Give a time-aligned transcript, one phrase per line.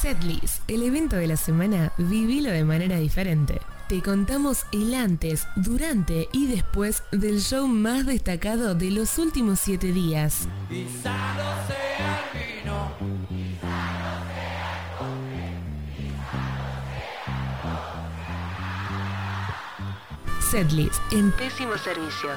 [0.00, 3.60] Setlist, el evento de la semana, vivilo de manera diferente.
[3.86, 9.92] Te contamos el antes, durante y después del show más destacado de los últimos siete
[9.92, 10.48] días.
[20.50, 22.30] Setlist en pésimo servicio.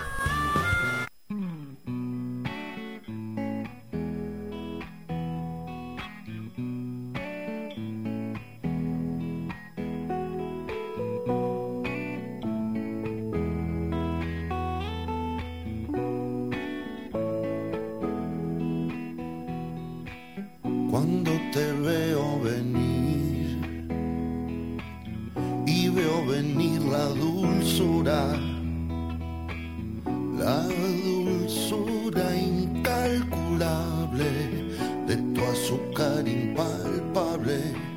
[35.91, 37.92] Tu azúcar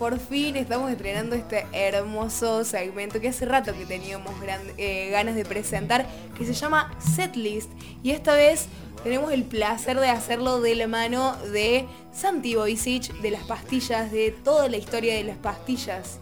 [0.00, 4.32] Por fin estamos estrenando este hermoso segmento que hace rato que teníamos
[4.78, 6.06] eh, ganas de presentar,
[6.38, 7.70] que se llama Setlist.
[8.02, 8.68] Y esta vez
[9.04, 14.30] tenemos el placer de hacerlo de la mano de Santi Boisic, de las pastillas, de
[14.30, 16.18] toda la historia de las pastillas.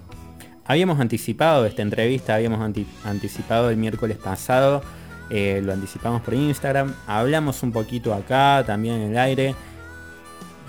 [0.65, 4.83] Habíamos anticipado esta entrevista, habíamos anti- anticipado el miércoles pasado,
[5.31, 9.55] eh, lo anticipamos por Instagram, hablamos un poquito acá, también en el aire.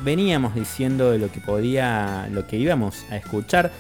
[0.04, 3.72] Veníamos diciendo de lo que podía, lo que íbamos a escuchar.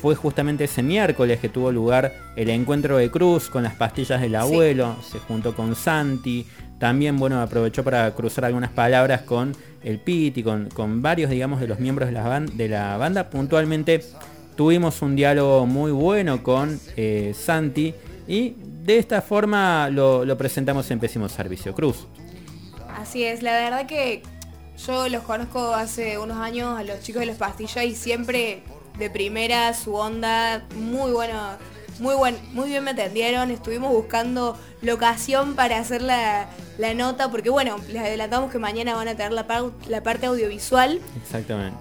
[0.00, 4.36] Fue justamente ese miércoles que tuvo lugar el encuentro de Cruz con las pastillas del
[4.36, 6.46] abuelo, se juntó con Santi,
[6.78, 9.52] también bueno aprovechó para cruzar algunas palabras con
[9.82, 13.28] el Piti, con, con varios digamos de los miembros de la, ban- de la banda.
[13.28, 14.04] Puntualmente
[14.54, 17.92] tuvimos un diálogo muy bueno con eh, Santi
[18.28, 18.54] y
[18.84, 22.06] de esta forma lo, lo presentamos en Pésimo Servicio Cruz.
[22.96, 24.22] Así es, la verdad que
[24.86, 28.62] yo los conozco hace unos años a los chicos de las pastillas y siempre
[28.98, 31.38] de primera su onda, muy bueno,
[32.00, 36.46] muy buen, muy bien me atendieron, estuvimos buscando locación para hacer la,
[36.78, 40.26] la nota, porque bueno, les adelantamos que mañana van a tener la, par- la parte
[40.26, 41.00] audiovisual.
[41.22, 41.78] Exactamente.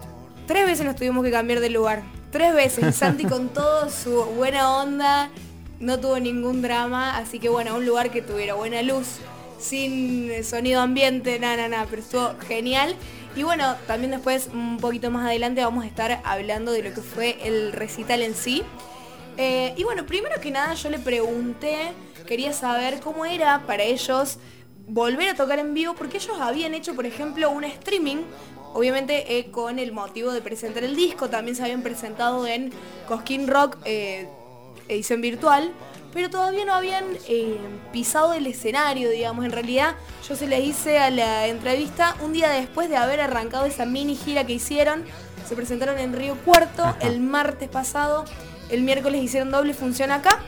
[0.48, 2.04] Tres veces nos tuvimos que cambiar de lugar.
[2.32, 2.84] Tres veces.
[2.88, 5.30] Y Santi con todo su buena onda.
[5.80, 7.18] No tuvo ningún drama.
[7.18, 9.18] Así que bueno, un lugar que tuviera buena luz.
[9.60, 11.88] Sin sonido ambiente, nada, nada.
[11.90, 12.96] Pero estuvo genial.
[13.36, 17.02] Y bueno, también después, un poquito más adelante, vamos a estar hablando de lo que
[17.02, 18.64] fue el recital en sí.
[19.38, 21.94] Eh, y bueno, primero que nada yo le pregunté,
[22.26, 24.40] quería saber cómo era para ellos
[24.88, 28.18] volver a tocar en vivo, porque ellos habían hecho, por ejemplo, un streaming,
[28.74, 32.72] obviamente eh, con el motivo de presentar el disco, también se habían presentado en
[33.08, 34.28] Cosquín Rock eh,
[34.88, 35.72] edición virtual,
[36.18, 37.58] pero todavía no habían eh,
[37.94, 39.94] pisado el escenario, digamos, en realidad
[40.28, 44.16] yo se les hice a la entrevista un día después de haber arrancado esa mini
[44.16, 45.06] gira que hicieron,
[45.48, 48.26] se presentaron en Río Cuarto el martes pasado,
[48.72, 50.40] el miércoles hicieron doble función acá.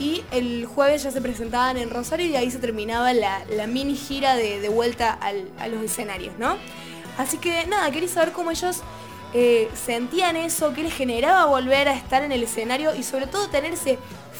[0.00, 3.94] Y el jueves ya se presentaban en Rosario y ahí se terminaba la, la mini
[3.94, 6.56] gira de, de vuelta al- a los escenarios, ¿no?
[7.16, 8.82] Así que nada, quería saber cómo ellos
[9.34, 13.48] eh, sentían eso, qué les generaba volver a estar en el escenario y sobre todo
[13.48, 13.98] tener ese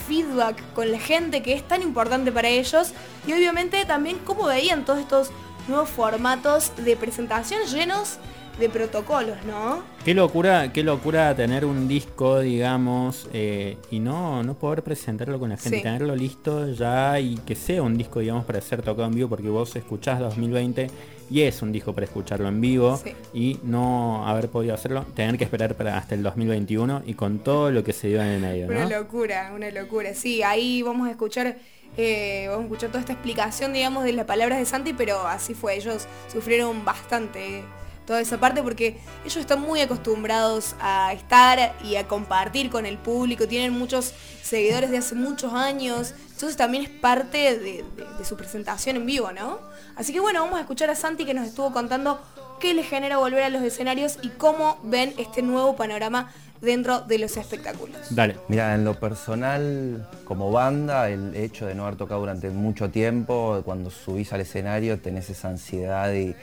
[0.09, 2.93] feedback con la gente que es tan importante para ellos
[3.27, 5.31] y obviamente también cómo veían todos estos
[5.69, 8.19] nuevos formatos de presentación llenos
[8.59, 9.83] de protocolos, ¿no?
[10.05, 15.49] Qué locura, qué locura tener un disco, digamos, eh, y no, no poder presentarlo con
[15.51, 15.83] la gente, Sí.
[15.83, 19.49] tenerlo listo ya y que sea un disco, digamos, para ser tocado en vivo, porque
[19.49, 20.91] vos escuchás 2020
[21.31, 23.13] y es un disco para escucharlo en vivo Sí.
[23.33, 27.71] y no haber podido hacerlo, tener que esperar para hasta el 2021 y con todo
[27.71, 28.91] lo que se dio en el medio, Una ¿no?
[28.91, 30.13] locura, una locura.
[30.15, 31.57] Sí, ahí vamos a escuchar,
[31.97, 35.55] eh, vamos a escuchar toda esta explicación, digamos, de las palabras de Santi, pero así
[35.55, 35.77] fue.
[35.77, 37.63] Ellos sufrieron bastante,
[38.07, 42.99] toda esa parte porque ellos están muy acostumbrados a estar y a compartir con el
[42.99, 44.13] público, tienen muchos
[44.43, 47.85] seguidores de hace muchos años, entonces también es parte de,
[48.25, 49.59] su presentación en vivo, ¿no?
[49.97, 52.21] Así que bueno, vamos a escuchar a Santi que nos estuvo contando
[52.61, 57.19] qué le genera volver a los escenarios y cómo ven este nuevo panorama dentro de
[57.19, 57.97] los espectáculos.
[58.11, 58.37] Dale.
[58.49, 63.63] Mira, en lo personal, como banda, el hecho de no haber tocado durante mucho tiempo,
[63.65, 66.35] cuando subís al escenario tenés esa ansiedad y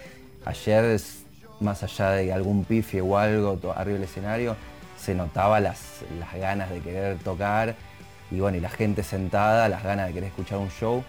[0.46, 1.00] ayer,
[1.60, 4.56] más allá de algún pifie o algo arriba del escenario,
[4.98, 7.76] se notaba las, las ganas de querer tocar
[8.32, 11.04] y bueno, y la gente sentada, las ganas de querer escuchar un show.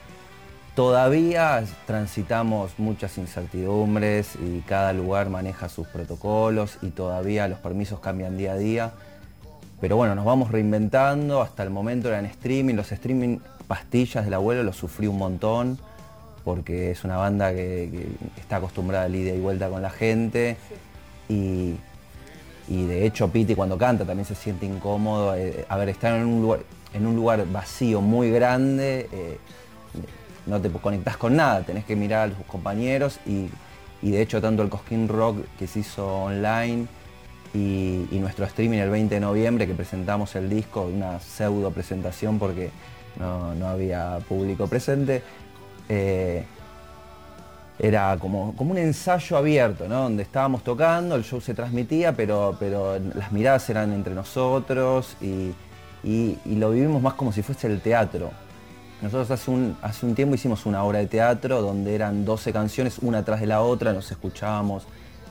[0.75, 8.37] Todavía transitamos muchas incertidumbres y cada lugar maneja sus protocolos y todavía los permisos cambian
[8.37, 8.93] día a día.
[9.81, 14.63] Pero bueno, nos vamos reinventando, hasta el momento eran streaming, los streaming pastillas del abuelo
[14.63, 15.79] los sufrí un montón
[16.45, 18.07] porque es una banda que,
[18.39, 20.57] está acostumbrada a ida y vuelta con la gente
[21.29, 21.77] y,
[22.69, 25.35] de hecho Piti cuando canta también se siente incómodo.
[25.37, 26.61] Eh, a ver, estar en un lugar,
[26.93, 29.39] en un lugar vacío muy grande, eh,
[30.47, 33.49] no te conectas con nada, tenés que mirar a tus compañeros y,
[34.03, 36.87] de hecho tanto el Cosquín Rock que se hizo online
[37.55, 42.71] y, nuestro streaming el 20 de noviembre que presentamos el disco, una pseudo presentación porque
[43.19, 45.23] no, había público presente,
[45.89, 46.45] eh,
[47.79, 52.99] era como, como un ensayo abierto, donde estábamos tocando, el show se transmitía, pero, pero
[53.15, 55.53] las miradas eran entre nosotros y,
[56.03, 58.31] y lo vivimos más como si fuese el teatro.
[59.01, 62.99] Nosotros hace un, hace un tiempo hicimos una obra de teatro donde eran 12 canciones,
[62.99, 64.87] una tras de la otra, nos escuchábamos,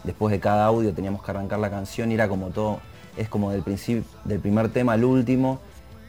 [0.06, 2.80] después de cada audio teníamos que arrancar la canción y era como todo,
[3.18, 3.64] es como del,
[4.24, 5.60] del primer tema al último.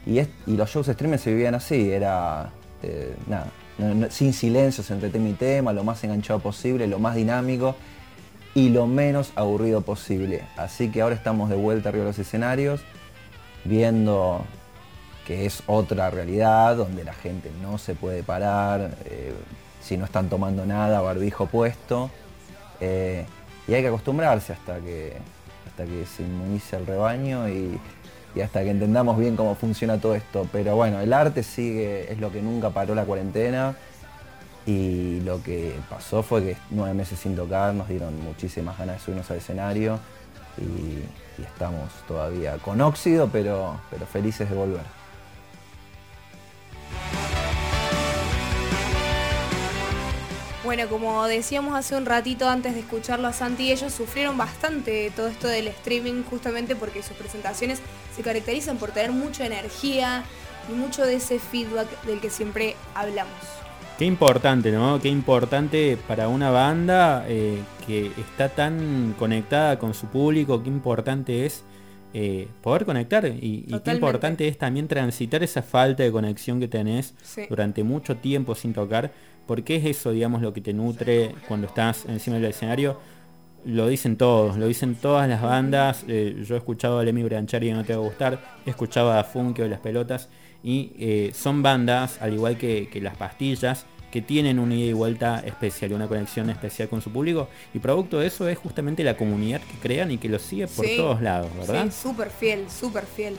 [0.05, 2.49] Y, los shows streaming se vivían así, era
[2.81, 3.47] eh, nada,
[4.09, 7.75] sin silencios entre tema y tema, lo más enganchado posible, lo más dinámico
[8.53, 10.43] y lo menos aburrido posible.
[10.57, 12.81] Así que ahora estamos de vuelta arriba de los escenarios,
[13.63, 14.43] viendo
[15.25, 19.33] que es otra realidad donde la gente no se puede parar, eh,
[19.81, 22.09] si no están tomando nada, barbijo puesto,
[22.81, 23.25] eh,
[23.67, 25.13] y hay que acostumbrarse hasta que,
[25.67, 27.79] hasta que se inmunice el rebaño y,
[28.41, 30.47] hasta que entendamos bien cómo funciona todo esto.
[30.51, 33.75] Pero bueno, el arte sigue, es lo que nunca paró la cuarentena.
[34.65, 39.01] Y lo que pasó fue que nueve meses sin tocar nos dieron muchísimas ganas de
[39.01, 39.99] subirnos al escenario
[40.57, 41.03] y,
[41.41, 44.98] estamos todavía con óxido, pero, pero felices de volver.
[50.69, 55.27] Bueno, como decíamos hace un ratito antes de escucharlo a Santi, ellos sufrieron bastante todo
[55.27, 57.81] esto del streaming justamente porque sus presentaciones
[58.15, 60.23] se caracterizan por tener mucha energía
[60.71, 63.33] y mucho de ese feedback del que siempre hablamos.
[63.97, 65.01] Qué importante, ¿no?
[65.01, 71.47] Qué importante para una banda eh, que está tan conectada con su público, qué importante
[71.47, 71.63] es
[72.13, 77.13] eh, poder conectar y, qué importante es también transitar esa falta de conexión que tenés
[77.49, 79.11] durante mucho tiempo sin tocar
[79.49, 82.99] porque es eso, digamos, lo que te nutre cuando estás encima del escenario.
[83.65, 86.05] Lo dicen todos, lo dicen todas las bandas.
[86.07, 88.39] Eh, yo he escuchado a Lemmy Branchari y no te va a gustar.
[88.67, 90.29] He escuchado a Funkio de las pelotas.
[90.61, 95.39] Y eh, son bandas, al igual que, las pastillas, que tienen una ida y vuelta
[95.45, 97.47] especial, una conexión especial con su público.
[97.73, 100.85] Y producto de eso es justamente la comunidad que crean y que los sigue por
[100.85, 101.85] todos lados, ¿verdad?
[101.85, 103.35] Sí, súper fiel, súper fiel.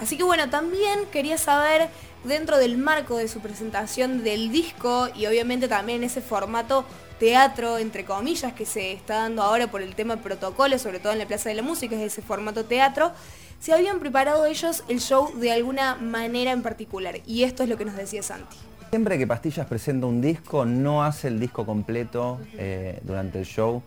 [0.00, 1.88] Así que bueno, también quería saber
[2.24, 6.84] dentro del marco de su presentación del disco y obviamente también ese formato
[7.18, 11.12] teatro, entre comillas, que se está dando ahora por el tema de protocolo, sobre todo
[11.12, 13.12] en la Plaza de la Música, es ese formato teatro,
[13.58, 17.20] se habían preparado ellos el show de alguna manera en particular.
[17.26, 18.56] Y esto es lo que nos decía Santi.
[18.90, 23.82] Siempre que Pastillas presenta un disco, no hace el disco completo eh, durante el show.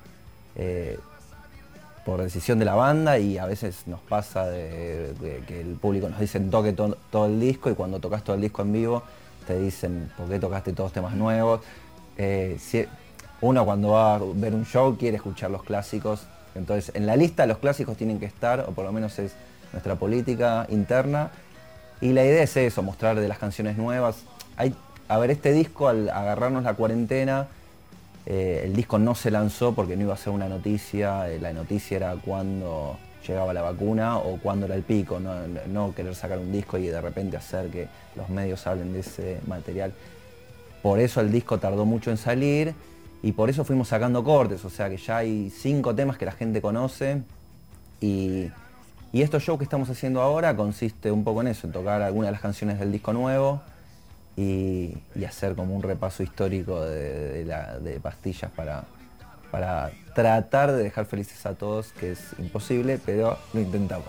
[0.56, 1.00] Eh,
[2.06, 5.14] por decisión de la banda y a veces nos pasa de,
[5.48, 8.64] que el público nos dice toque todo el disco y cuando tocas todo el disco
[8.64, 9.04] en vivo
[9.46, 11.62] te dicen por qué tocaste todos temas nuevos.
[12.18, 12.58] Eh,
[13.42, 17.46] uno cuando va a ver un show quiere escuchar los clásicos, entonces en la lista
[17.46, 19.34] los clásicos tienen que estar, o por lo menos es
[19.72, 21.32] nuestra política interna,
[22.02, 24.24] y la idea es eso, mostrar de las canciones nuevas.
[24.58, 24.76] Hay,
[25.12, 27.48] a ver, este disco al agarrarnos la cuarentena,
[28.26, 31.52] eh, el disco no se lanzó porque no iba a ser una noticia, eh, la
[31.52, 36.54] noticia era cuando llegaba la vacuna o cuando era el pico, no, querer sacar un
[36.54, 39.92] disco y de repente hacer que los medios hablen de ese material.
[40.82, 42.74] Por eso el disco tardó mucho en salir
[43.22, 46.32] y por eso fuimos sacando cortes, o sea que ya hay cinco temas que la
[46.32, 47.22] gente conoce
[48.00, 48.50] y,
[49.12, 52.30] y estos shows que estamos haciendo ahora consiste un poco en eso, en tocar algunas
[52.30, 53.62] de las canciones del disco nuevo,
[54.38, 54.98] y,
[55.28, 58.84] hacer como un repaso histórico de, pastillas para,
[59.52, 64.08] para tratar de dejar felices a todos, que es imposible, pero lo intentamos.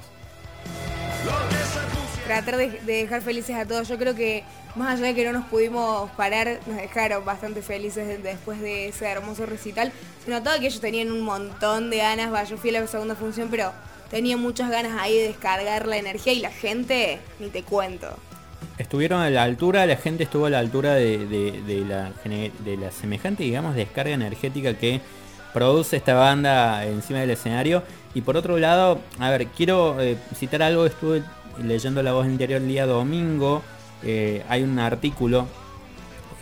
[2.26, 3.88] Tratar de, de dejar felices a todos.
[3.88, 4.44] Yo creo que
[4.76, 8.88] más allá de que no nos pudimos parar, nos dejaron bastante felices de- después de
[8.88, 9.92] ese hermoso recital.
[10.24, 12.32] Se notaba que ellos tenían un montón de ganas.
[12.32, 13.72] Va, yo fui a la segunda función, pero
[14.10, 18.16] tenía muchas ganas ahí de descargar la energía y la gente, ni te cuento.
[18.78, 22.10] Estuvieron a la altura, la gente estuvo a la altura de, de- de la,
[22.64, 25.00] de la semejante, digamos, descarga energética que
[25.52, 27.82] produce esta banda encima del escenario.
[28.14, 31.22] Y por otro lado, a ver, quiero eh, citar algo, estuve
[31.62, 33.62] leyendo La Voz Interior el día domingo,
[34.02, 35.46] eh, hay un artículo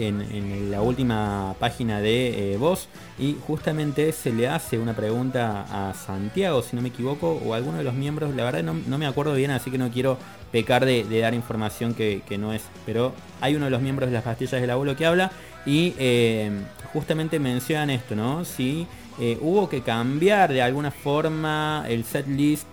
[0.08, 2.88] en, la última página de eh, Voz
[3.18, 7.78] y justamente se le hace una pregunta a Santiago, si no me equivoco, o alguno
[7.78, 10.18] de los miembros, la verdad no, no me acuerdo bien, así que no quiero
[10.52, 14.24] pecar de, dar información que, no es, pero hay uno de los miembros de las
[14.24, 15.30] pastillas del abuelo que habla
[15.66, 16.50] y eh,
[16.92, 18.44] justamente mencionan esto, ¿no?
[18.44, 18.86] Si
[19.20, 22.66] eh, hubo que cambiar de alguna forma el set list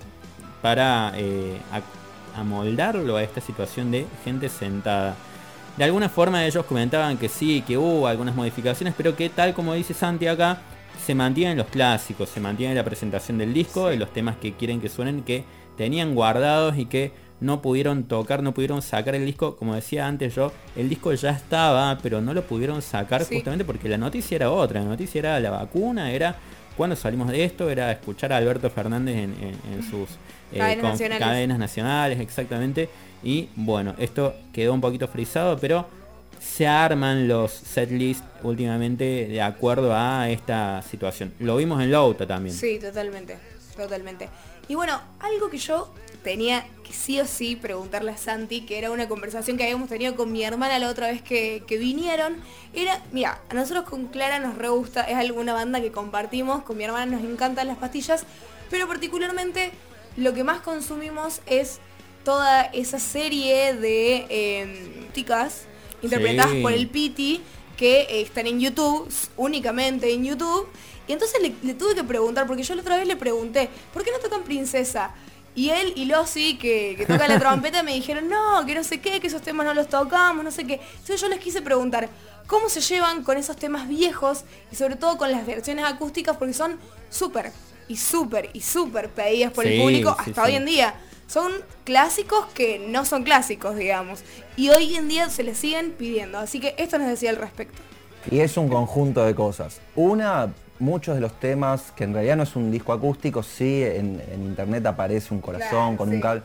[0.62, 1.58] para eh,
[2.36, 5.16] amoldarlo a esta situación de gente sentada.
[5.78, 9.74] De alguna forma ellos comentaban que sí, que hubo algunas modificaciones, pero que tal como
[9.76, 10.60] dice Santi acá,
[11.06, 14.82] se mantienen los clásicos, se mantiene la presentación del disco, de los temas que quieren
[14.82, 15.44] que suenen, que
[15.78, 20.34] tenían guardados y que no pudieron tocar, no pudieron sacar el disco, como decía antes
[20.34, 23.36] yo, el disco ya estaba, pero no lo pudieron sacar Sí.
[23.36, 26.36] justamente porque la noticia era otra, la noticia era la vacuna, era
[26.78, 30.10] cuando salimos de esto, era escuchar a Alberto Fernández en, en- en sus
[30.54, 31.28] eh, Cadenas nacionales.
[31.28, 32.90] cadenas nacionales, exactamente.
[33.24, 35.88] Y bueno, esto quedó un poquito frisado, pero
[36.40, 41.34] se arman los setlist últimamente de acuerdo a esta situación.
[41.40, 42.56] Lo vimos en Louta también.
[42.56, 43.38] Sí, totalmente,
[43.76, 44.30] totalmente.
[44.68, 45.92] Y bueno, algo que yo
[46.24, 50.16] tenía que sí o sí preguntarle a Santi, que era una conversación que habíamos tenido
[50.16, 52.38] con mi hermana la otra vez que, que vinieron,
[52.74, 56.78] era, mira, a nosotros con Clara nos re gusta, es alguna banda que compartimos, con
[56.78, 58.26] mi hermana nos encantan las pastillas,
[58.70, 59.72] pero particularmente
[60.18, 61.80] lo que más consumimos es
[62.26, 65.64] toda esa serie de eh, ticas
[66.02, 66.62] interpretadas Sí.
[66.62, 67.42] por el Piti
[67.78, 69.08] que están en YouTube,
[69.38, 70.68] únicamente en YouTube.
[71.08, 74.04] Y entonces le, le tuve que preguntar, porque yo la otra vez le pregunté, ¿por
[74.04, 75.12] qué no tocan Princesa?
[75.56, 79.00] Y él y Losi, que, que toca la trompeta, me dijeron, no, que no sé
[79.00, 80.76] qué, que esos temas no los tocamos, no sé qué.
[80.92, 82.10] Entonces yo les quise preguntar,
[82.46, 86.38] ¿cómo se llevan con esos temas viejos y sobre todo con las versiones acústicas?
[86.38, 86.78] Porque son
[87.10, 87.52] súper
[87.88, 90.52] y súper y súper pedidas por Sí, el público hasta sí.
[90.52, 90.94] hoy en día.
[91.26, 91.52] Son
[91.84, 94.20] clásicos que no son clásicos, digamos.
[94.56, 96.38] Y hoy en día se les siguen pidiendo.
[96.38, 97.82] Así que esto nos decía al respecto.
[98.30, 99.80] Y es un conjunto de cosas.
[99.96, 104.22] Una, muchos de los temas, que en realidad no es un disco acústico, sí, en,
[104.32, 106.16] en internet aparece un corazón Claro, con sí.
[106.16, 106.42] un cable.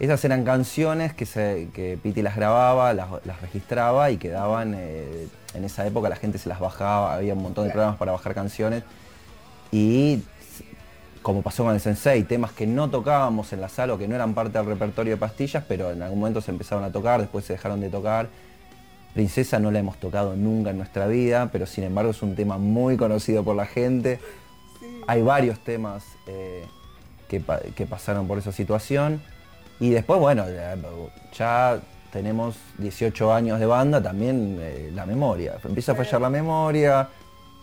[0.00, 5.28] Esas eran canciones que, se, que Piti las grababa, las, las registraba y quedaban, eh,
[5.54, 8.34] en esa época la gente se las bajaba, había un montón de programas para bajar
[8.34, 8.82] canciones.
[9.70, 10.22] Y
[11.22, 14.14] como pasó con el Sensei, temas que no tocábamos en la sala o que no
[14.14, 17.44] eran parte del repertorio de pastillas, pero en algún momento se empezaron a tocar, después
[17.44, 18.28] se dejaron de tocar.
[19.14, 22.58] Princesa no la hemos tocado nunca en nuestra vida, pero sin embargo es un tema
[22.58, 24.18] muy conocido por la gente.
[25.06, 26.64] Hay varios temas eh,
[27.28, 29.22] que, pa- que pasaron por esa situación.
[29.80, 30.44] Y después, bueno,
[31.36, 31.80] ya,
[32.12, 35.54] tenemos 18 años de banda, también eh, la memoria.
[35.64, 37.08] Empieza a fallar la memoria.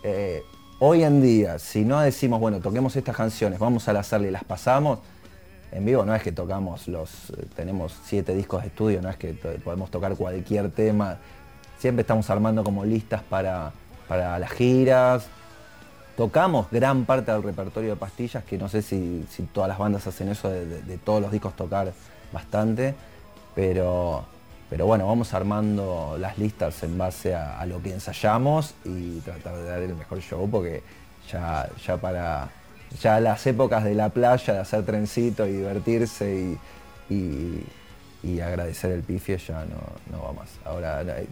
[0.04, 0.42] Eh,
[0.78, 4.30] hoy en día, si no decimos, bueno, toquemos estas canciones, vamos a la sala y
[4.30, 4.98] las pasamos,
[5.70, 9.32] en vivo no es que tocamos los, tenemos siete discos de estudio, no es que
[9.64, 11.18] podemos tocar cualquier tema.
[11.82, 13.72] Siempre estamos armando como listas para,
[14.06, 15.26] para las giras.
[16.16, 20.28] Tocamos gran parte del repertorio de pastillas, que no sé si, todas las bandas hacen
[20.28, 21.92] eso de, todos los discos tocar
[22.32, 22.94] bastante,
[23.56, 24.24] pero,
[24.70, 29.64] pero bueno, vamos armando las listas en base a, lo que ensayamos y tratar de
[29.64, 30.84] dar el mejor show, porque
[31.32, 32.48] ya, ya para
[33.00, 36.58] ya las épocas de la playa, de hacer trencito y divertirse
[37.10, 37.66] y, y-
[38.24, 40.48] y agradecer el pifie ya no, no va más.
[40.64, 41.26] Ahora eh,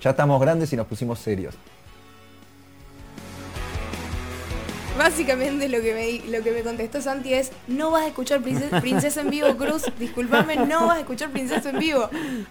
[0.00, 1.54] ya estamos grandes y nos pusimos serios.
[4.96, 8.80] Básicamente lo que me, lo que me contestó Santi es, no vas a escuchar Princesa,
[8.80, 12.08] Princesa en vivo, Cruz, disculpame, no vas a escuchar Princesa en vivo.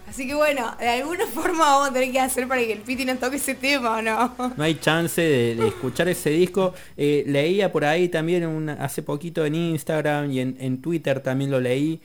[0.10, 3.06] Así que bueno, de alguna forma vamos a tener que hacer para que el Piti
[3.06, 4.36] nos toque ese tema, ¿o no?
[4.58, 6.74] No hay chance de, de escuchar ese disco.
[6.98, 11.50] Eh, leía por ahí también un- hace poquito en Instagram y en, en Twitter también
[11.50, 12.02] lo leí.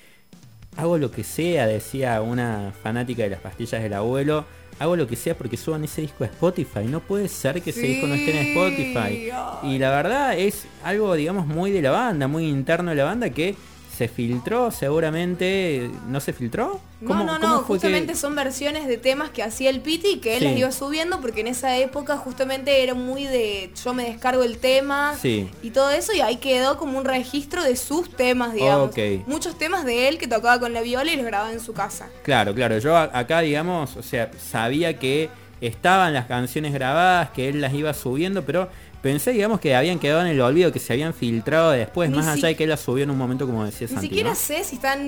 [0.77, 4.45] Hago lo que sea, decía una fanática de las pastillas del abuelo.
[4.79, 6.85] Hago lo que sea porque suban ese disco a Spotify.
[6.85, 9.31] No puede ser que ese disco no esté en Spotify.
[9.31, 9.75] ay.
[9.75, 13.31] Y la verdad es algo, digamos, muy de la banda, muy interno de la banda
[13.31, 13.57] que
[13.99, 16.81] se filtró seguramente, ¿no se filtró?
[17.01, 20.39] No, no, no, justamente son versiones de temas que hacía el Piti y que él
[20.41, 20.45] Sí.
[20.47, 24.59] les iba subiendo porque en esa época justamente era muy de yo me descargo el
[24.59, 25.49] tema Sí.
[25.63, 28.93] y todo eso y ahí quedó como un registro de sus temas, digamos.
[29.27, 32.09] Muchos temas de él que tocaba con la viola y los grababa en su casa.
[32.23, 35.29] Claro, claro, yo acá, digamos, o sea, sabía que
[35.61, 38.69] estaban las canciones grabadas, que él las iba subiendo, pero
[39.03, 42.27] pensé, digamos, que habían quedado en el olvido, que se habían filtrado después, Ni más
[42.27, 44.35] allá de que él las subió en un momento, como decía Ni Santi, siquiera ¿no?
[44.37, 45.01] sé si están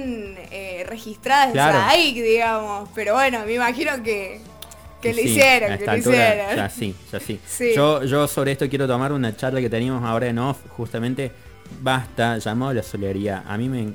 [0.51, 1.79] eh, registradas Claro.
[1.83, 4.41] ahí, digamos, pero bueno, me imagino que,
[5.03, 6.57] que lo hicieron, a que lo altura, hicieron.
[6.57, 7.41] Ya sí, ya sí.
[7.49, 7.73] Sí.
[7.75, 11.33] Yo, yo sobre esto quiero tomar una charla que teníamos ahora en off, justamente
[11.83, 13.45] Basta, llamado La Solería.
[13.47, 13.93] A mí me...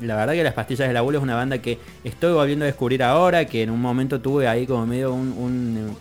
[0.00, 3.02] La verdad que Las Pastillas del Abuelo es una banda que estoy volviendo a descubrir
[3.02, 5.32] ahora, que en un momento tuve ahí como medio un...
[5.36, 5.96] un-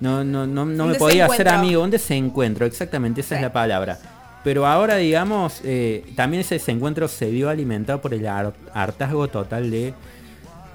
[0.00, 3.98] no, no, no, no me podía hacer amigo, un desencuentro, exactamente, esa es la palabra.
[4.44, 9.70] Pero ahora, digamos, eh, también ese desencuentro se vio alimentado por el har- hartazgo total
[9.70, 9.92] de...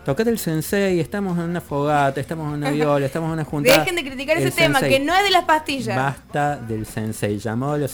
[0.06, 3.80] Tocate el sensei, estamos en una fogata, estamos en una viola, estamos en una junta.
[3.80, 5.96] Dejen de criticar ese tema, que no es de las pastillas.
[5.96, 7.88] Basta del sensei, llamado a la,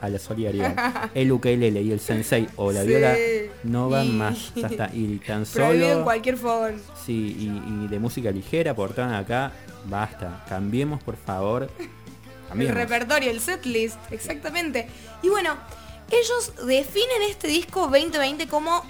[0.00, 0.74] a la solidaridad.
[1.14, 2.88] El ukelele y el sensei o la Sí.
[2.88, 3.14] viola
[3.62, 4.52] no van Y- más.
[4.56, 4.90] Ya está.
[4.92, 6.04] Y tan Prohibido en solo.
[6.04, 6.72] cualquier fogón.
[7.06, 9.52] Sí, y, y de música ligera, portaban acá.
[9.84, 10.44] Basta.
[10.48, 11.70] Cambiemos por favor.
[12.54, 14.86] El repertorio, el setlist, exactamente.
[15.22, 15.56] Y bueno,
[16.10, 18.84] ellos definen este disco 2020 como,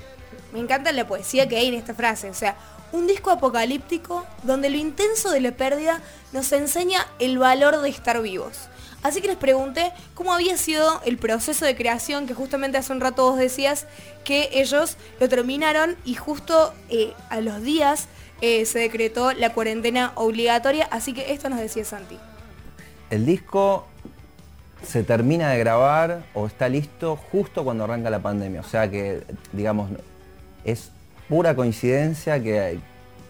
[0.52, 2.56] me encanta la poesía que hay en esta frase, o sea,
[2.90, 6.00] un disco apocalíptico donde lo intenso de la pérdida
[6.32, 8.68] nos enseña el valor de estar vivos.
[9.02, 13.00] Así que les pregunté cómo había sido el proceso de creación que justamente hace un
[13.00, 13.86] rato vos decías
[14.24, 18.06] que ellos lo terminaron y justo eh, a los días
[18.42, 22.18] eh, se decretó la cuarentena obligatoria, así que esto nos decía Santi.
[23.08, 23.86] El disco
[24.82, 28.60] se termina de grabar o está listo justo cuando arranca la pandemia.
[28.60, 29.22] O sea que,
[29.52, 29.90] digamos,
[30.64, 30.90] es
[31.28, 32.80] pura coincidencia que,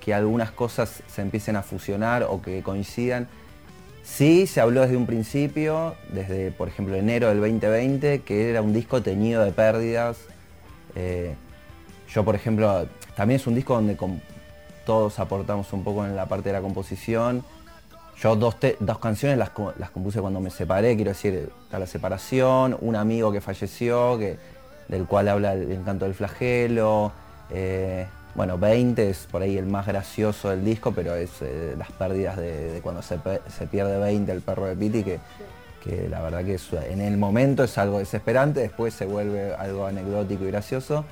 [0.00, 3.28] que algunas cosas se empiecen a fusionar o que coincidan.
[4.02, 8.72] Sí, se habló desde un principio, desde, por ejemplo, enero del 2020, que era un
[8.72, 10.16] disco teñido de pérdidas.
[10.94, 11.34] Eh,
[12.08, 13.96] yo, por ejemplo, también es un disco donde
[14.84, 17.44] todos aportamos un poco en la parte de la composición.
[18.18, 22.76] Yo dos, dos canciones las, las compuse cuando me separé, quiero decir, está la separación,
[22.80, 24.38] un amigo que falleció, que,
[24.88, 27.12] del cual habla el encanto del flagelo.
[27.50, 31.92] eh, bueno, 20 es por ahí el más gracioso del disco, pero es eh, las
[31.92, 33.18] pérdidas de, cuando se,
[33.54, 35.20] se pierde 20 el perro de Piti, que,
[35.84, 36.58] que la verdad que
[36.90, 41.04] en el momento es algo desesperante, después se vuelve algo anecdótico y gracioso.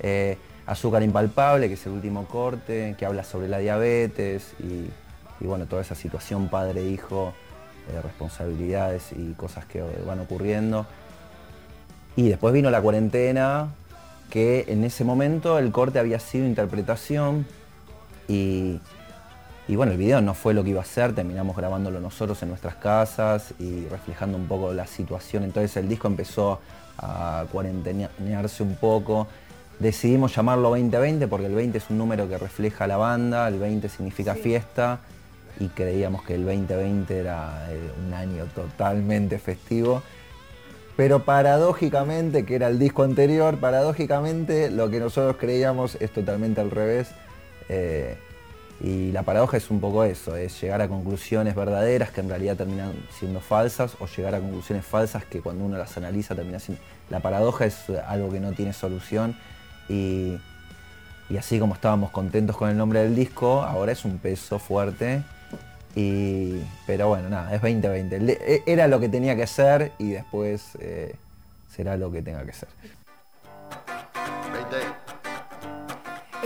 [0.00, 0.38] Eh,
[0.72, 5.82] Azúcar impalpable, que es el último corte, que habla sobre la diabetes y, bueno, toda
[5.82, 7.32] esa situación padre-hijo,
[7.90, 10.86] eh, responsabilidades y cosas que van ocurriendo.
[12.16, 13.68] Y después vino la cuarentena,
[14.30, 17.46] que en ese momento el corte había sido interpretación
[18.28, 18.80] y,
[19.68, 22.48] y bueno, el video no fue lo que iba a ser, terminamos grabándolo nosotros en
[22.48, 25.44] nuestras casas y reflejando un poco la situación.
[25.44, 26.60] Entonces el disco empezó
[26.98, 29.26] a cuarentenearse un poco.
[29.78, 33.88] Decidimos llamarlo 2020 porque el 20 es un número que refleja la banda, el 20
[33.88, 35.00] significa fiesta
[35.58, 40.02] y creíamos que el 2020 era eh, un año totalmente festivo.
[40.96, 46.70] Pero paradójicamente, que era el disco anterior, paradójicamente lo que nosotros creíamos es totalmente al
[46.70, 47.08] revés.
[47.68, 48.16] Eh,
[48.82, 52.56] y la paradoja es un poco eso, es llegar a conclusiones verdaderas que en realidad
[52.56, 56.82] terminan siendo falsas o llegar a conclusiones falsas que cuando uno las analiza termina siendo...
[57.08, 59.36] La paradoja es algo que no tiene solución
[59.92, 60.38] y,
[61.28, 65.22] y así como estábamos contentos con el nombre del disco, ahora es un peso fuerte.
[65.94, 68.18] Y, pero bueno, nada, es 2020.
[68.20, 71.14] Le- e- Era lo que tenía que ser y después eh,
[71.70, 72.68] será lo que tenga que ser.
[74.52, 74.76] 20.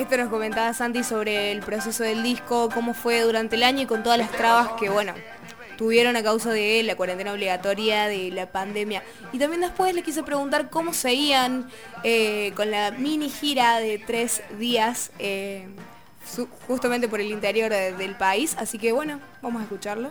[0.03, 3.87] Esto nos comentaba Santi sobre el proceso del disco, cómo fue durante el año y
[3.87, 5.15] con todas las trabas que, bueno,
[5.77, 9.03] tuvieron a causa de la cuarentena obligatoria, de la pandemia.
[9.33, 11.69] Y también después le quise preguntar cómo seguían
[12.03, 15.67] eh, con la mini gira de tres días, eh,
[16.67, 18.57] justamente por el interior de- del país.
[18.59, 20.11] Así que, bueno, vamos a escucharlo.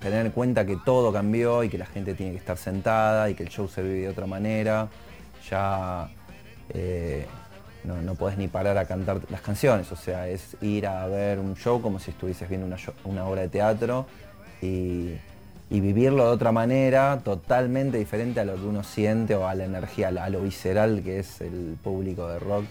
[0.00, 3.34] Tener en cuenta que todo cambió y que la gente tiene que estar sentada y
[3.34, 4.88] que el show se vive de otra manera.
[5.50, 6.08] Ya
[6.70, 7.26] eh,
[7.84, 11.38] no, no podés ni parar a cantar las canciones, o sea, es ir a ver
[11.38, 14.06] un show como si estuvieses viendo una, una obra de teatro
[14.62, 15.16] y,
[15.70, 20.08] vivirlo de otra manera, totalmente diferente a lo que uno siente o a la energía,
[20.08, 22.64] a lo visceral que es el público de rock.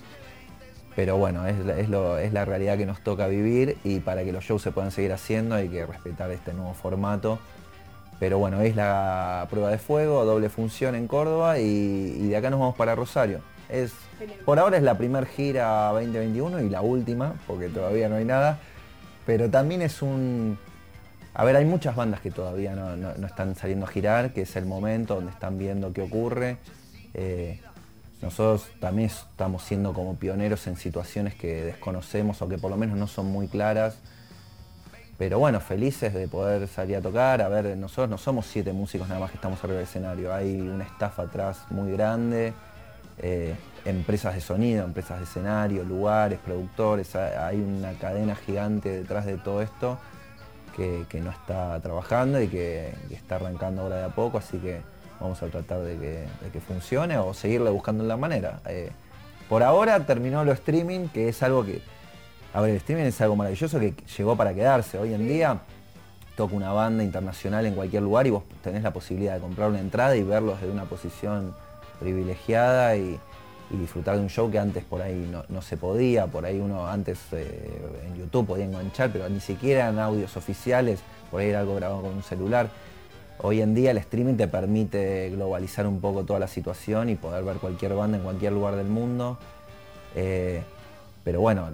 [0.95, 4.71] Pero bueno, es, la- realidad que nos toca vivir y para que los shows se
[4.71, 7.39] puedan seguir haciendo hay que respetar este nuevo formato.
[8.19, 12.49] Pero bueno, es la prueba de fuego, doble función en Córdoba y, y de acá
[12.49, 13.39] nos vamos para Rosario.
[13.69, 13.93] Es,
[14.45, 18.59] por ahora es la primer gira 2021 y la última, porque todavía no hay nada.
[19.25, 20.57] Pero también es un...
[21.39, 24.65] A ver, hay muchas bandas que todavía no, están saliendo a girar, que es el
[24.65, 26.57] momento donde están viendo qué ocurre.
[27.13, 27.61] Eh,
[28.21, 32.97] nosotros también estamos siendo como pioneros en situaciones que desconocemos o que por lo menos
[32.97, 33.99] no son muy claras.
[35.17, 37.41] Pero bueno, felices de poder salir a tocar.
[37.41, 40.33] A ver, nosotros no somos siete músicos nada más que estamos arriba del escenario.
[40.33, 42.51] Hay un staff atrás muy grande,
[43.19, 47.15] eh, empresas de sonido, empresas de escenario, lugares, productores.
[47.15, 49.97] ha- Hay una cadena gigante detrás de todo esto
[50.79, 54.39] que, que no está trabajando y que, que está arrancando ahora de a poco.
[54.39, 54.81] Así que
[55.19, 58.61] vamos a tratar de que, de que funcione o seguirle buscando la manera.
[58.65, 58.89] Eh,
[59.47, 61.81] por ahora terminó lo streaming, que es algo que
[62.53, 64.97] a ver, el streaming es algo maravilloso que llegó para quedarse.
[64.97, 65.59] Hoy en día
[66.35, 69.79] toca una banda internacional en cualquier lugar y vos tenés la posibilidad de comprar una
[69.79, 71.53] entrada y verlos desde una posición
[71.99, 73.19] privilegiada y,
[73.71, 76.27] y disfrutar de un show que antes por ahí no, se podía.
[76.27, 80.99] Por ahí uno antes eh, en YouTube podía enganchar, pero ni siquiera en audios oficiales,
[81.29, 82.69] por ahí era algo grabado con un celular.
[83.41, 87.43] Hoy en día el streaming te permite globalizar un poco toda la situación y poder
[87.43, 89.37] ver cualquier banda en cualquier lugar del mundo.
[90.15, 90.61] Eh,
[91.23, 91.69] pero bueno,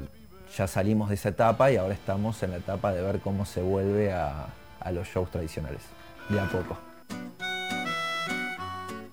[0.55, 3.61] ya salimos de esa etapa y ahora estamos en la etapa de ver cómo se
[3.61, 4.47] vuelve a,
[4.79, 5.81] a los shows tradicionales,
[6.29, 6.77] de a poco.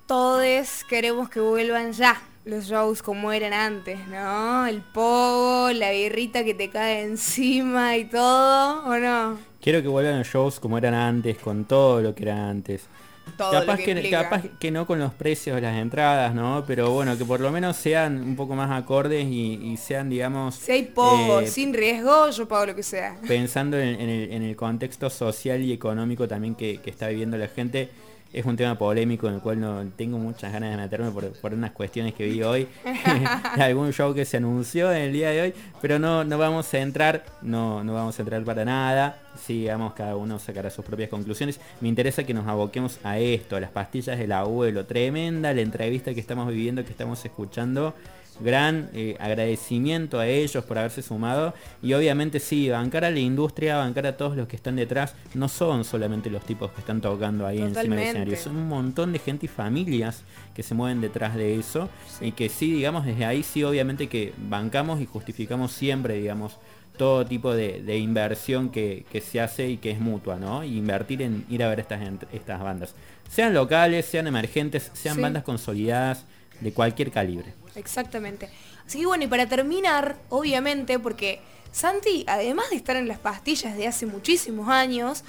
[0.07, 4.67] Todos queremos que vuelvan ya los shows como eran antes, ¿no?
[4.67, 9.39] El pogo, la birrita que te cae encima y todo, ¿o no?
[9.61, 12.89] Quiero que vuelvan los shows como eran antes, con todo lo que era antes.
[13.37, 14.25] Todo capaz, que, que, implica.
[14.25, 16.65] capaz que no con los precios de las entradas, ¿no?
[16.67, 20.57] Pero bueno, que por lo menos sean un poco más acordes y, y sean, digamos...
[20.57, 23.17] Si hay pogo, eh, sin riesgo, yo pago lo que sea.
[23.29, 27.39] pensando en, en el, en el contexto social y económico también que, que está viviendo
[27.39, 27.91] la gente,
[28.33, 31.53] es un tema polémico en el cual no tengo muchas ganas de meterme por, por
[31.55, 32.69] unas cuestiones que vi hoy,
[33.59, 36.79] algún show que se anunció en el día de hoy, pero no, no vamos a
[36.79, 41.61] entrar, no, no vamos a entrar para nada, sigamos cada uno sacará sus propias conclusiones.
[41.81, 46.15] Me interesa que nos aboquemos a esto, a las pastillas del abuelo, tremenda la entrevista
[46.15, 47.95] que estamos viviendo, que estamos escuchando
[48.43, 53.77] gran eh, agradecimiento a ellos por haberse sumado y obviamente sí, bancar a la industria,
[53.79, 57.47] bancar a todos los que están detrás, no son solamente los tipos que están tocando
[57.47, 58.09] ahí encima del Totalmente.
[58.09, 60.23] escenario, son un montón de gente y familias
[60.55, 61.89] que se mueven detrás de eso
[62.21, 66.59] y que sí, digamos, desde ahí sí obviamente que bancamos y justificamos siempre, digamos,
[66.97, 70.63] todo tipo de, de inversión que, que se hace y que es mutua, ¿no?
[70.63, 72.01] Y invertir en ir a ver estas,
[72.33, 72.95] estas bandas.
[73.31, 75.23] Sean locales, sean emergentes, sean Sí.
[75.23, 76.27] bandas consolidadas
[76.61, 77.55] de cualquier calibre.
[77.75, 78.49] Exactamente.
[78.87, 83.77] Así que bueno, y para terminar, obviamente, porque Santi, además de estar en las pastillas
[83.77, 85.25] de hace muchísimos años,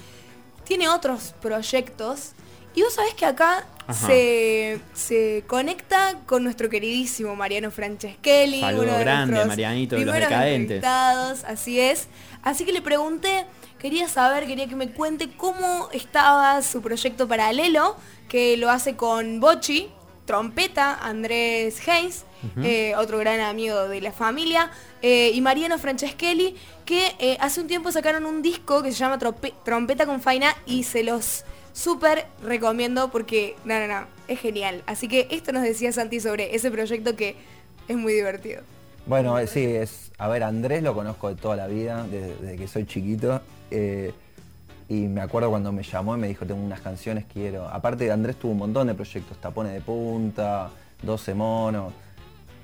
[0.66, 2.32] tiene otros proyectos.
[2.76, 8.62] Y vos sabés que acá se, se conecta con nuestro queridísimo Mariano Franceschelli.
[8.62, 10.84] Saludo uno de grande, Marianito, de los decadentes.
[10.84, 12.08] Así es.
[12.42, 13.46] Así que le pregunté,
[13.78, 17.96] quería saber, quería que me cuente cómo estaba su proyecto paralelo,
[18.28, 19.90] que lo hace con Bochi,
[20.26, 22.26] trompeta, Andrés Hayes,
[22.62, 24.70] eh, otro gran amigo de la familia,
[25.02, 26.56] eh, y Mariano Franceschelli,
[26.86, 30.56] que eh, hace un tiempo sacaron un disco que se llama Trompe- Trompeta con Faina
[30.66, 34.84] y se los súper recomiendo porque, no, no, no, es genial.
[34.86, 37.36] Así que esto nos decía Santi sobre ese proyecto que
[37.88, 38.62] es muy divertido.
[39.06, 40.12] Bueno, sí, es.
[40.18, 43.42] A ver, Andrés lo conozco de toda la vida, desde, desde que soy chiquito.
[43.72, 44.14] eh,
[44.94, 47.68] y me acuerdo cuando me llamó y me dijo, tengo unas canciones, quiero.
[47.68, 50.70] Aparte, Andrés tuvo un montón de proyectos, Tapones de Punta,
[51.02, 51.94] 12 monos.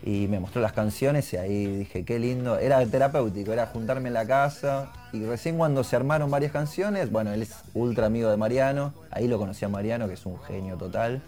[0.03, 2.57] Y me mostró las canciones y ahí dije, qué lindo.
[2.57, 4.91] Era terapéutico, era juntarme en la casa.
[5.11, 8.93] Y recién cuando se armaron varias canciones, bueno, él es ultra amigo de Mariano.
[9.11, 11.21] Ahí lo conocí a Mariano, que es un genio total.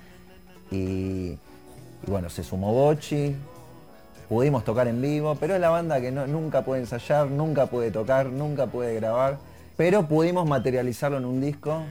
[0.71, 1.37] Y, y
[2.07, 3.35] bueno, se sumó Bochi,
[4.29, 7.91] pudimos tocar en vivo, pero es la banda que no- nunca puede ensayar, nunca puede
[7.91, 9.37] tocar, nunca puede grabar,
[9.77, 11.83] pero pudimos materializarlo en un disco,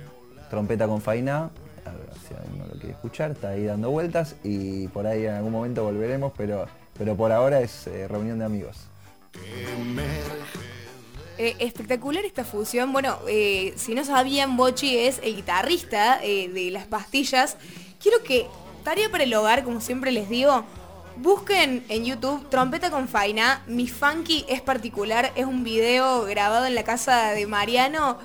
[0.50, 1.50] Trompeta con Fainá,
[1.84, 5.34] a ver si alguno lo quiere escuchar, está ahí dando vueltas y por ahí en
[5.34, 6.66] algún momento volveremos, pero,
[6.98, 8.76] pero por ahora es eh, reunión de amigos.
[11.38, 12.92] Eh, espectacular esta fusión.
[12.92, 17.56] Bueno, eh, si no sabían, Bochi es el guitarrista de Las Pastillas.
[18.02, 18.46] Quiero que,
[18.84, 20.64] tarea para el hogar, como siempre les digo,
[21.16, 23.62] busquen en YouTube Trompeta con Faina.
[23.66, 28.18] Mi funky es particular, es un video grabado en la casa de Mariano.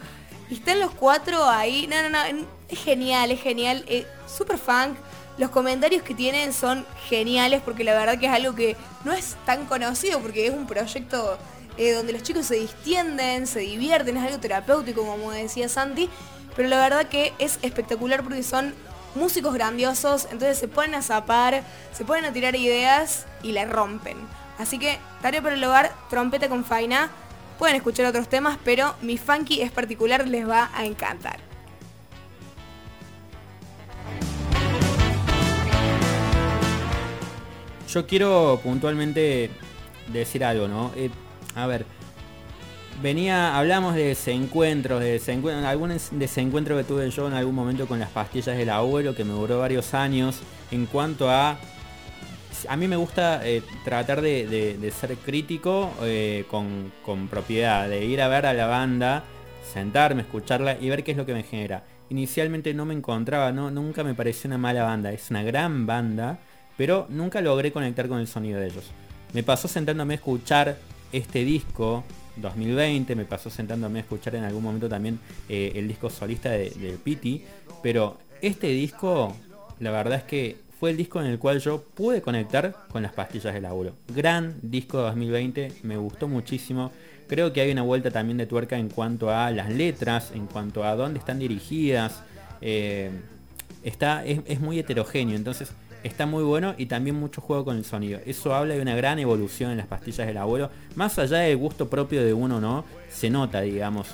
[0.50, 1.88] Y están los cuatro ahí.
[1.88, 2.46] No, no, no.
[2.70, 3.84] Es genial, es genial.
[3.88, 4.98] eh, Super funk.
[5.38, 9.36] Los comentarios que tienen son geniales porque la verdad que es algo que no es
[9.46, 11.38] tan conocido porque es un proyecto
[11.78, 16.10] eh, donde los chicos se distienden, se divierten, es algo terapéutico como decía Santi,
[16.56, 18.74] pero la verdad que es espectacular porque son
[19.16, 24.18] músicos grandiosos, entonces se ponen a zapar, se ponen a tirar ideas y la rompen.
[24.58, 27.10] Así que, tarea para el hogar, trompeta con faina.
[27.58, 31.40] Pueden escuchar otros temas, pero mi funky es particular, les va a encantar.
[37.90, 39.50] Yo quiero puntualmente
[40.08, 40.92] decir algo, ¿no?
[40.98, 41.10] Eh,
[41.56, 41.86] a ver,
[43.02, 48.00] venía, hablamos de desencuentros, de desencuentros, algún desencuentro que tuve yo en algún momento con
[48.00, 50.40] las pastillas del abuelo, que me duró varios años,
[50.72, 51.58] en cuanto a...
[52.70, 58.22] A mí me gusta eh, tratar de, ser crítico eh, con, con propiedad, de ir
[58.22, 59.24] a ver a la banda,
[59.72, 61.84] sentarme, escucharla y ver qué es lo que me genera.
[62.10, 66.40] Inicialmente no me encontraba, no, nunca me pareció una mala banda, es una gran banda,
[66.78, 68.86] pero nunca logré conectar con el sonido de ellos.
[69.34, 70.78] Me pasó sentándome a escuchar
[71.12, 72.04] este disco
[72.38, 75.20] 2020, me pasó sentándome a escuchar en algún momento también
[75.50, 76.98] eh, el disco solista de, de
[77.82, 79.36] pero este disco,
[79.80, 83.14] la verdad es que fue el disco en el cual yo pude conectar con las
[83.14, 83.94] pastillas del laburo.
[84.14, 86.92] Gran disco 2020, me gustó muchísimo.
[87.28, 90.84] Creo que hay una vuelta también de tuerca en cuanto a las letras, en cuanto
[90.84, 92.22] a dónde están dirigidas.
[92.62, 93.10] Eh,
[93.86, 95.72] está, es muy heterogéneo, entonces
[96.06, 98.20] está muy bueno y también mucho juego con el sonido.
[98.26, 100.70] Eso habla de una gran evolución en las pastillas del abuelo.
[100.96, 102.86] Más allá del gusto propio de uno, ¿no?
[103.10, 104.08] Se nota, digamos.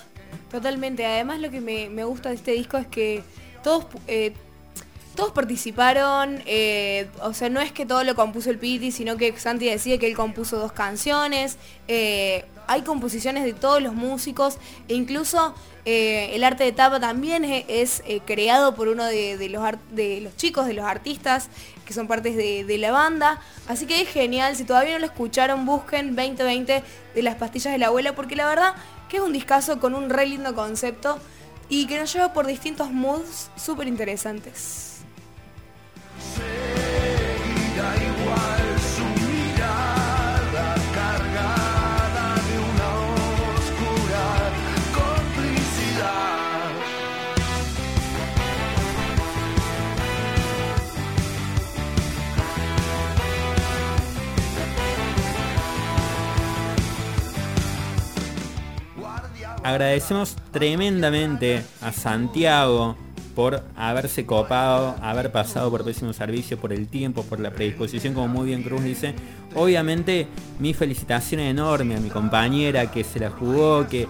[0.49, 1.05] Totalmente.
[1.05, 3.23] Además lo que me, gusta de este disco es que
[3.63, 3.85] todos...
[4.07, 4.33] Eh,
[5.13, 9.37] todos participaron, eh, o sea, no es que todo lo compuso el Piti, sino que
[9.37, 11.57] Santi decía que él compuso dos canciones,
[11.89, 14.57] eh, hay composiciones de todos los músicos,
[14.87, 15.53] e incluso
[15.83, 20.73] el arte de tapa también es, creado por uno de, los de los chicos, de
[20.73, 21.49] los artistas,
[21.85, 23.41] que son partes de, la banda.
[23.67, 27.79] Así que es genial, si todavía no lo escucharon, busquen 2020 de las pastillas de
[27.79, 28.73] la abuela, porque la verdad
[29.09, 31.19] que es un discazo con un re lindo concepto
[31.67, 35.01] y que nos lleva por distintos moods súper interesantes.
[59.71, 62.97] Agradecemos tremendamente a Santiago
[63.33, 68.27] por haberse copado, haber pasado por pésimo servicio, por el tiempo, por la predisposición, como
[68.27, 69.15] muy bien Cruz dice.
[69.55, 70.27] Obviamente,
[70.59, 74.09] mi felicitación enorme a mi compañera que se la jugó, que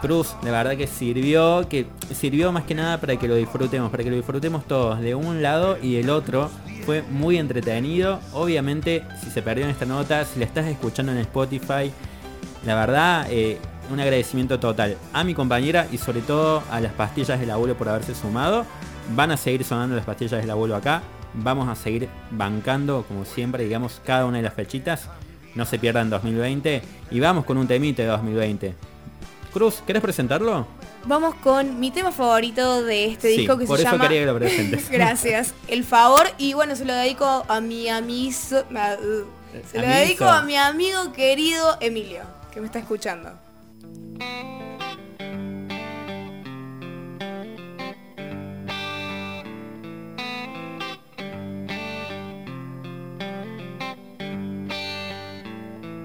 [0.00, 4.02] Cruz, de verdad que sirvió, que sirvió más que nada para que lo disfrutemos, para
[4.02, 6.50] que lo disfrutemos todos, de un lado y del otro.
[6.86, 8.18] Fue muy entretenido.
[8.32, 11.92] Obviamente, si se perdió en esta nota, si la estás escuchando en Spotify,
[12.64, 13.58] la verdad, eh,
[13.90, 17.88] un agradecimiento total a mi compañera y sobre todo a las pastillas del abuelo por
[17.88, 18.64] haberse sumado.
[19.14, 21.02] Van a seguir sonando las pastillas del abuelo acá.
[21.34, 25.08] Vamos a seguir bancando, como siempre, digamos, cada una de las fechitas.
[25.54, 26.82] No se pierdan 2020.
[27.10, 28.74] Y vamos con un temite de 2020.
[29.52, 30.66] Cruz, ¿querés presentarlo?
[31.04, 34.02] Vamos con mi tema favorito de este disco que se llama.
[34.02, 34.90] Quería que lo presentes.
[34.90, 35.54] Gracias.
[35.68, 36.26] El favor.
[36.36, 38.32] Y bueno, se lo dedico a mi amigo.
[38.32, 38.64] Se
[39.78, 42.22] lo dedico a mi amigo querido Emilio,
[42.52, 43.45] que me está escuchando.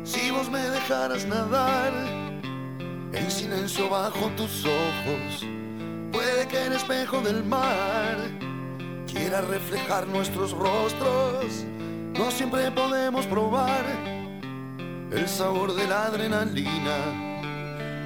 [0.04, 1.94] Si vos me dejaras nadar
[3.14, 5.46] en silencio bajo tus ojos,
[6.12, 8.18] puede que el espejo del mar
[9.08, 11.66] quiera reflejar nuestros rostros.
[12.18, 13.86] No siempre podemos probar
[15.12, 17.31] el sabor de la adrenalina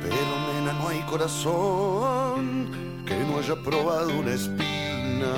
[0.10, 5.34] pero nena, no hay corazón que no haya probado una espina.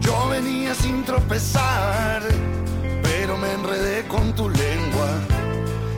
[0.00, 2.22] Yo venía sin tropezar,
[3.02, 5.08] pero me enredé con tu lengua.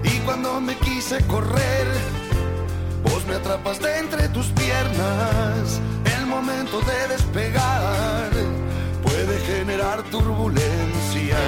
[0.04, 2.11] Y cuando me quise correr,
[3.32, 5.80] me atrapaste entre tus piernas
[6.26, 8.30] momento de despegar
[9.02, 11.40] puede generar turbulencia.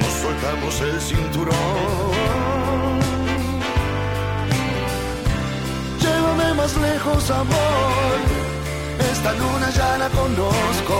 [0.00, 3.00] Nos soltamos el cinturón.
[6.02, 8.18] Llévame más lejos, amor.
[9.12, 10.98] Esta luna ya la conozco.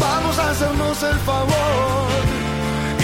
[0.00, 2.08] Vamos a hacernos el favor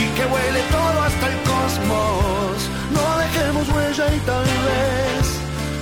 [0.02, 2.56] y que huele todo hasta el cosmos.
[2.96, 5.19] No dejemos huella y tal vez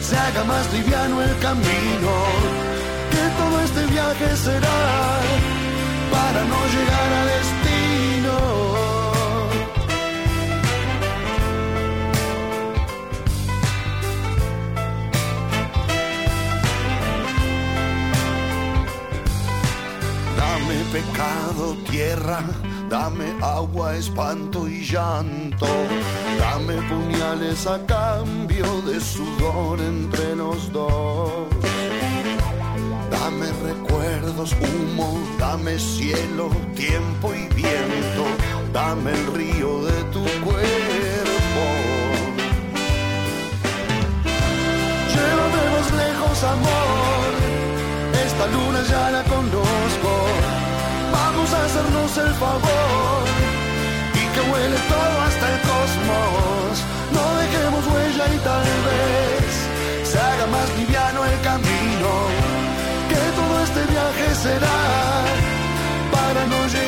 [0.08, 2.12] se haga más liviano el camino,
[3.12, 4.80] que todo este viaje será
[6.10, 8.36] para no llegar a destino.
[20.38, 22.40] Dame pecado, tierra
[22.88, 25.66] dame agua, espanto y llanto.
[26.38, 31.48] Dame puñales a cambio de sudor entre los dos.
[33.10, 38.24] Dame recuerdos, humo, dame cielo, tiempo y viento.
[38.72, 41.64] Dame el río de tu cuerpo.
[45.12, 47.30] Llévame más lejos, amor.
[48.24, 49.67] Esta luna ya la conozco.
[51.78, 53.22] Hacernos el favor
[54.12, 56.72] y que huele todo hasta el cosmos.
[57.12, 59.52] No dejemos huella y tal vez
[60.10, 62.10] se haga más liviano el camino.
[63.08, 64.80] Que todo este viaje será
[66.10, 66.87] para no llegar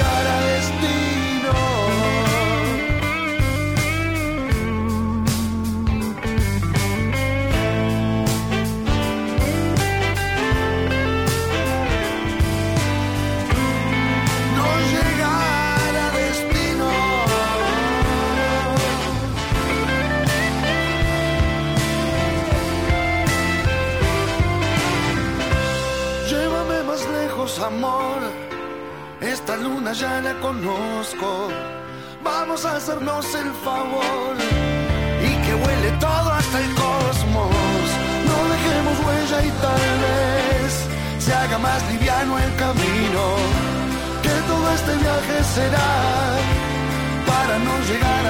[29.61, 31.49] luna ya la conozco.
[32.25, 34.35] Vamos a hacernos el favor
[35.29, 37.85] y que huele todo hasta el cosmos.
[38.29, 40.73] No dejemos huella y tal vez
[41.25, 43.23] se haga más liviano el camino.
[44.25, 45.91] Que todo este viaje será
[47.27, 48.21] para no llegar